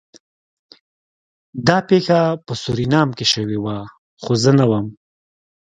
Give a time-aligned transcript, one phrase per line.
[1.67, 3.77] دا پیښه په سورینام کې شوې وه
[4.21, 4.85] خو زه نه وم